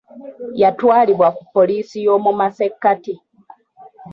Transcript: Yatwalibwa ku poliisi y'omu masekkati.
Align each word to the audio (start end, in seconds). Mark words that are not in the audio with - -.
Yatwalibwa 0.61 1.27
ku 1.35 1.43
poliisi 1.53 1.97
y'omu 2.05 2.31
masekkati. 2.39 3.13